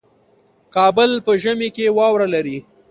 کابل 0.75 1.11
په 1.25 1.31
ژمي 1.43 1.69
کې 1.75 1.95
واوره 1.97 2.27
لري 2.33 2.57